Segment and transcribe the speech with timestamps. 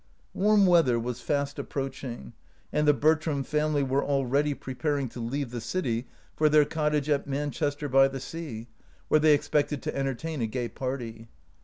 [0.33, 2.33] Warm weather was fast approaching,
[2.73, 6.07] and the Bertram family were already preparing 208 OUT OF BOHEMIA to leave the city
[6.35, 8.65] for their cottage at Man chester by the Sea,
[9.09, 11.27] where they expected to entertain a gay party.